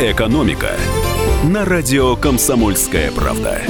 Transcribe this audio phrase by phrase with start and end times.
[0.00, 0.76] «Экономика»
[1.42, 3.60] на радио «Комсомольская правда».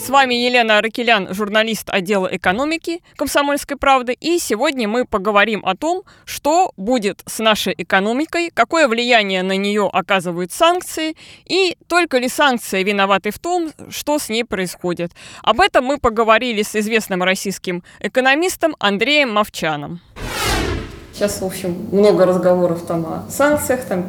[0.00, 4.14] С вами Елена Аракелян, журналист отдела экономики «Комсомольской правды».
[4.14, 9.88] И сегодня мы поговорим о том, что будет с нашей экономикой, какое влияние на нее
[9.92, 11.14] оказывают санкции,
[11.44, 15.12] и только ли санкции виноваты в том, что с ней происходит.
[15.44, 20.00] Об этом мы поговорили с известным российским экономистом Андреем Мовчаном.
[21.20, 24.06] Сейчас, в общем, много разговоров там о санкциях, там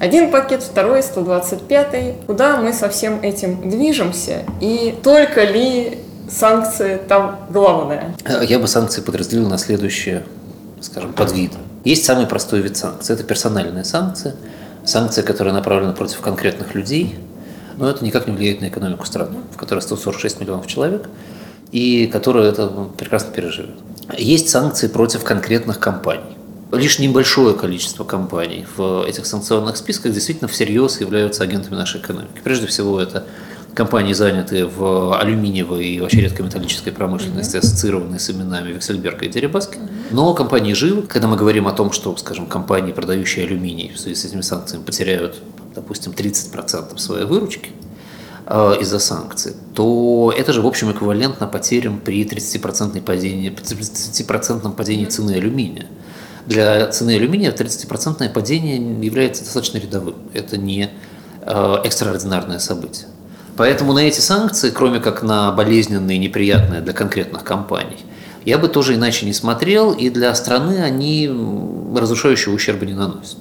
[0.00, 2.26] один пакет, второй, 125-й.
[2.26, 4.42] Куда мы со всем этим движемся?
[4.60, 8.12] И только ли санкции там главное?
[8.42, 10.24] Я бы санкции подразделил на следующие,
[10.80, 11.58] скажем, подвиды.
[11.84, 13.14] Есть самый простой вид санкций.
[13.14, 14.34] Это персональные санкции.
[14.84, 17.20] Санкции, которые направлены против конкретных людей,
[17.76, 21.08] но это никак не влияет на экономику страны, в которой 146 миллионов человек,
[21.70, 22.66] и которые это
[22.96, 23.78] прекрасно переживают.
[24.16, 26.37] Есть санкции против конкретных компаний
[26.72, 32.40] лишь небольшое количество компаний в этих санкционных списках действительно всерьез являются агентами нашей экономики.
[32.44, 33.24] Прежде всего, это
[33.74, 39.78] компании, занятые в алюминиевой и вообще редкометаллической промышленности, ассоциированные с именами Вексельберга и Дерибаски.
[40.10, 41.02] Но компании живы.
[41.02, 44.82] Когда мы говорим о том, что, скажем, компании, продающие алюминий в связи с этими санкциями
[44.82, 45.36] потеряют,
[45.74, 47.70] допустим, 30% своей выручки,
[48.46, 55.04] э, из-за санкций, то это же, в общем, эквивалентно потерям при 30% падении, 30% падении
[55.04, 55.86] цены алюминия
[56.46, 60.16] для цены алюминия 30% падение является достаточно рядовым.
[60.34, 60.90] Это не
[61.42, 63.08] э, экстраординарное событие.
[63.56, 67.98] Поэтому на эти санкции, кроме как на болезненные и неприятные для конкретных компаний,
[68.44, 71.28] я бы тоже иначе не смотрел, и для страны они
[71.96, 73.38] разрушающего ущерба не наносят.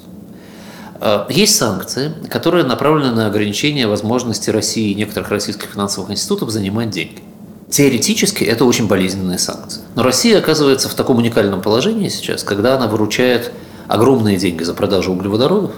[1.00, 6.90] Э, есть санкции, которые направлены на ограничение возможности России и некоторых российских финансовых институтов занимать
[6.90, 7.22] деньги.
[7.70, 9.82] Теоретически это очень болезненные санкции.
[9.96, 13.52] Но Россия оказывается в таком уникальном положении сейчас, когда она выручает
[13.88, 15.72] огромные деньги за продажу углеводородов,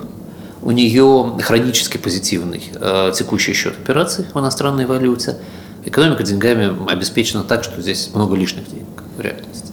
[0.61, 5.37] у нее хронически позитивный э, текущий счет операций в иностранной валюте,
[5.85, 9.68] экономика деньгами обеспечена так, что здесь много лишних денег в реальности.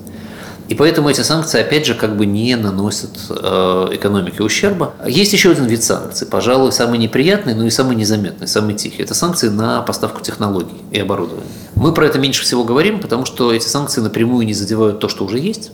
[0.69, 4.94] И поэтому эти санкции, опять же, как бы не наносят э, экономике ущерба.
[5.06, 9.03] Есть еще один вид санкций, пожалуй, самый неприятный, но и самый незаметный, самый тихий.
[9.03, 11.47] Это санкции на поставку технологий и оборудования.
[11.77, 15.25] Мы про это меньше всего говорим, потому что эти санкции напрямую не задевают то, что
[15.25, 15.71] уже есть.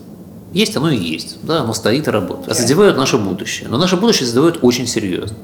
[0.53, 1.39] Есть, оно и есть.
[1.43, 2.51] Да, оно стоит и работает.
[2.51, 3.69] А задевают наше будущее.
[3.71, 5.37] Но наше будущее задевают очень серьезно.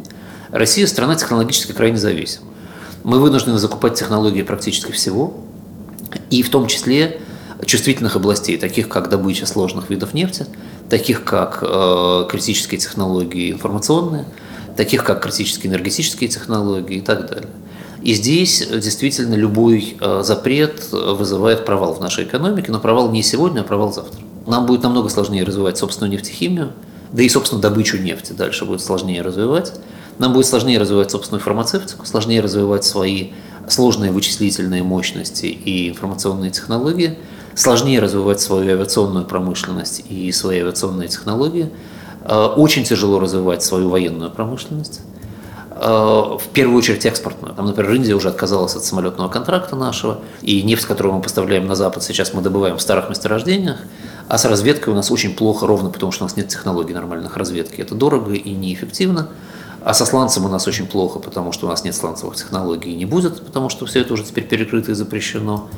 [0.50, 2.44] Россия страна технологически крайне зависима.
[3.02, 5.34] Мы вынуждены закупать технологии практически всего,
[6.30, 7.20] и в том числе
[7.66, 10.46] чувствительных областей, таких как добыча сложных видов нефти,
[10.88, 14.26] таких как э, критические технологии информационные,
[14.76, 17.48] таких как критические энергетические технологии и так далее.
[18.02, 23.60] И здесь действительно любой э, запрет вызывает провал в нашей экономике, но провал не сегодня,
[23.60, 24.20] а провал завтра.
[24.46, 26.72] Нам будет намного сложнее развивать собственную нефтехимию,
[27.12, 29.72] да и, собственно, добычу нефти дальше будет сложнее развивать.
[30.18, 33.30] Нам будет сложнее развивать собственную фармацевтику, сложнее развивать свои
[33.68, 37.18] сложные вычислительные мощности и информационные технологии–
[37.58, 41.70] сложнее развивать свою авиационную промышленность и свои авиационные технологии,
[42.22, 45.00] э, очень тяжело развивать свою военную промышленность,
[45.70, 47.54] э, в первую очередь экспортную.
[47.54, 51.74] Там, например, Индия уже отказалась от самолетного контракта нашего, и нефть, которую мы поставляем на
[51.74, 53.78] Запад, сейчас мы добываем в старых месторождениях,
[54.28, 57.36] а с разведкой у нас очень плохо, ровно потому что у нас нет технологий нормальных
[57.36, 57.80] разведки.
[57.80, 59.30] Это дорого и неэффективно.
[59.82, 62.94] А со сланцем у нас очень плохо, потому что у нас нет сланцевых технологий и
[62.94, 65.68] не будет, потому что все это уже теперь перекрыто и запрещено.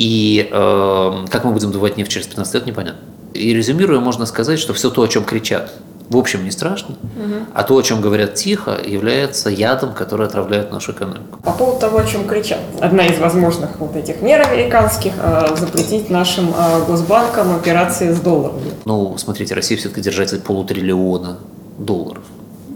[0.00, 3.02] И э, как мы будем добывать нефть через 15 лет, непонятно.
[3.34, 5.74] И резюмируя, можно сказать, что все то, о чем кричат,
[6.08, 7.44] в общем не страшно, угу.
[7.52, 11.38] а то, о чем говорят тихо, является ядом, который отравляет нашу экономику.
[11.42, 16.08] По поводу того, о чем кричат, одна из возможных вот этих мер американских э, запретить
[16.08, 18.70] нашим э, госбанкам операции с долларами.
[18.86, 21.40] Ну, смотрите, Россия все-таки держатель полутриллиона
[21.76, 22.24] долларов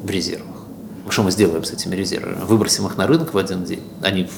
[0.02, 0.56] в резервах.
[1.08, 2.44] Что мы сделаем с этими резервами?
[2.44, 3.82] Выбросим их на рынок в один день.
[4.02, 4.28] Они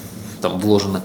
[0.41, 1.01] там вложены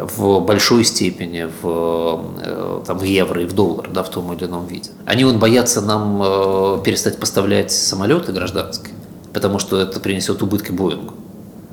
[0.00, 4.44] в большой степени в, э, там, в евро и в доллар, да, в том или
[4.44, 4.90] ином виде.
[5.06, 8.94] Они вот боятся нам э, перестать поставлять самолеты гражданские,
[9.32, 11.14] потому что это принесет убытки Боингу.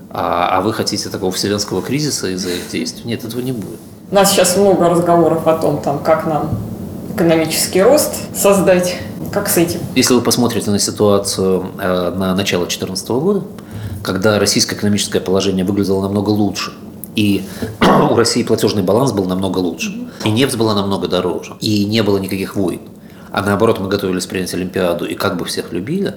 [0.09, 3.03] А, а вы хотите такого вселенского кризиса из-за их действий?
[3.05, 3.79] Нет, этого не будет.
[4.09, 6.57] У нас сейчас много разговоров о том, там, как нам
[7.13, 8.97] экономический рост создать.
[9.31, 9.79] Как с этим?
[9.95, 13.43] Если вы посмотрите на ситуацию э, на начало 2014 года,
[14.03, 16.71] когда российское экономическое положение выглядело намного лучше,
[17.17, 17.43] и
[17.81, 19.91] у России платежный баланс был намного лучше.
[20.23, 21.55] И нефть была намного дороже.
[21.59, 22.79] И не было никаких войн.
[23.31, 26.15] А наоборот, мы готовились принять Олимпиаду и как бы всех любили,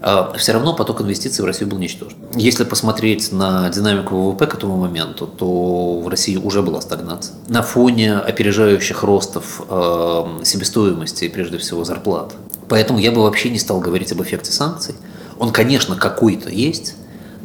[0.00, 2.16] а все равно поток инвестиций в Россию был ничтожен.
[2.36, 7.34] Если посмотреть на динамику ВВП к этому моменту, то в России уже была стагнация.
[7.48, 12.32] На фоне опережающих ростов э, себестоимости и прежде всего зарплат.
[12.68, 14.94] Поэтому я бы вообще не стал говорить об эффекте санкций.
[15.38, 16.94] Он, конечно, какой-то есть,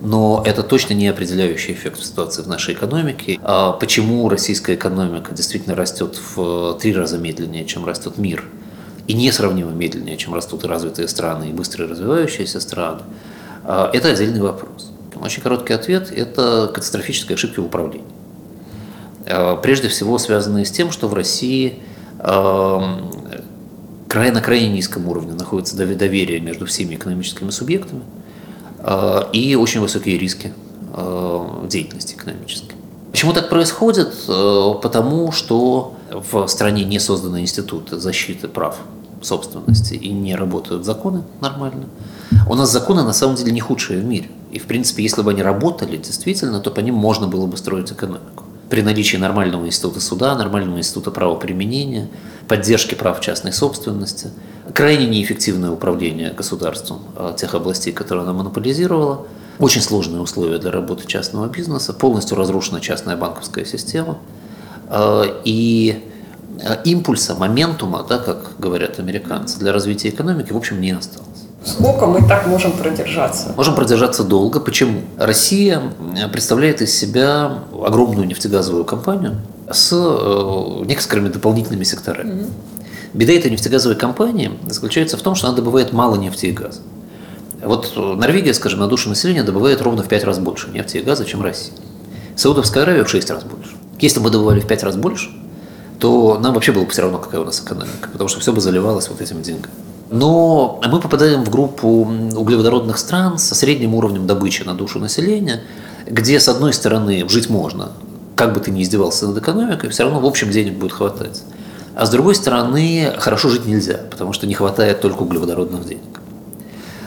[0.03, 3.39] но это точно не определяющий эффект в ситуации в нашей экономике.
[3.41, 8.43] А почему российская экономика действительно растет в три раза медленнее, чем растет мир,
[9.07, 12.99] и несравнимо медленнее, чем растут и развитые страны, и быстро развивающиеся страны,
[13.63, 14.91] а, это отдельный вопрос.
[15.15, 18.05] Очень короткий ответ– это катастрофические ошибки в управлении.
[19.25, 21.79] А, прежде всего связанные с тем, что в России
[22.19, 28.22] край на крайне низком уровне находится доверие между всеми экономическими субъектами– Э,
[29.33, 30.53] и очень высокие риски
[30.93, 32.75] э, деятельности экономической.
[33.11, 34.13] Почему так происходит?
[34.27, 38.77] Э, потому что в стране не созданы институты защиты прав
[39.21, 41.85] собственности и не работают законы нормально.
[42.49, 44.29] У нас законы на самом деле не худшие в мире.
[44.51, 47.91] И, в принципе, если бы они работали действительно, то по ним можно было бы строить
[47.91, 48.43] экономику.
[48.69, 52.09] При наличии нормального института суда, нормального института правоприменения,
[52.47, 54.29] поддержки прав частной собственности–
[54.73, 59.27] крайне неэффективное управление государством а, тех областей, которые она монополизировала,
[59.59, 64.17] очень сложные условия для работы частного бизнеса, полностью разрушена частная банковская система,
[64.89, 66.03] а, и
[66.65, 71.29] а, импульса, моментума, да, как говорят американцы, для развития экономики, в общем, не осталось.
[71.65, 73.53] Сколько мы так можем продержаться?
[73.55, 74.59] Можем продержаться долго.
[74.59, 75.01] Почему?
[75.17, 75.81] Россия
[76.31, 79.37] представляет из себя огромную нефтегазовую компанию
[79.71, 82.31] с э, некоторыми дополнительными секторами.
[82.31, 82.49] Mm-hmm.
[83.13, 86.81] Беда этой нефтегазовой компании заключается в том, что она добывает мало нефти и газа.
[87.61, 91.23] Вот Норвегия, скажем, на душу населения добывает ровно в 5 раз больше нефти и газа,
[91.23, 91.73] чем Россия.
[92.35, 93.75] Саудовская Аравия в 6 раз больше.
[93.99, 95.29] Если бы мы добывали в 5 раз больше,
[95.99, 98.59] то нам вообще было бы все равно, какая у нас экономика, потому что все бы
[98.59, 99.73] заливалось вот этим деньгами.
[100.09, 105.61] Но мы попадаем в группу углеводородных стран со средним уровнем добычи на душу населения,
[106.05, 107.93] где, с одной стороны, жить можно,
[108.35, 111.43] как бы ты ни издевался над экономикой, все равно в общем денег будет хватать.
[111.95, 116.21] А с другой стороны, хорошо жить нельзя, потому что не хватает только углеводородных денег.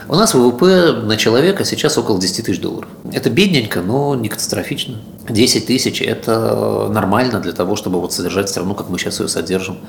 [0.09, 2.87] У нас ВВП на человека сейчас около 10 тысяч долларов.
[3.11, 4.99] Это бедненько, но не катастрофично.
[5.27, 9.79] 10 тысяч– это нормально для того, чтобы вот содержать страну, как мы сейчас ее содержим.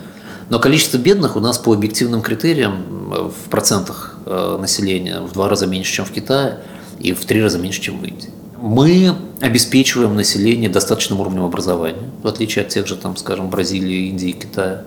[0.50, 5.66] Но количество бедных у нас по объективным критериям в процентах э, населения в два раза
[5.66, 6.58] меньше, чем в Китае,
[6.98, 8.30] и в три раза меньше, чем в Индии.
[8.60, 14.32] Мы обеспечиваем население достаточным уровнем образования, в отличие от тех же, там, скажем, Бразилии, Индии,
[14.32, 14.84] Китая,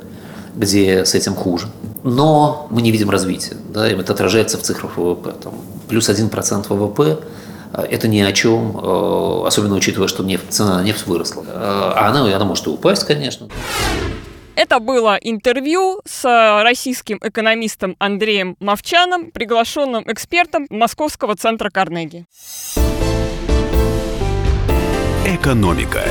[0.55, 1.67] где с этим хуже.
[2.03, 5.33] Но мы не видим развития, да, и это отражается в цифрах ВВП.
[5.41, 5.53] Там,
[5.87, 7.19] плюс 1% ВВП–
[7.73, 11.43] это ни о чем, э, особенно учитывая, что нефть, цена на нефть выросла.
[11.47, 13.47] Э, а она, она может и упасть, конечно.
[14.55, 22.25] Это было интервью с российским экономистом Андреем Мовчаном, приглашенным экспертом Московского центра Карнеги.
[25.23, 26.03] Экономика.